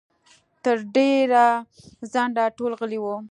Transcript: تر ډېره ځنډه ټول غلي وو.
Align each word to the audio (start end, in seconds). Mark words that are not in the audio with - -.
تر 0.63 0.77
ډېره 0.95 1.45
ځنډه 2.11 2.45
ټول 2.57 2.71
غلي 2.79 2.99
وو. 3.01 3.15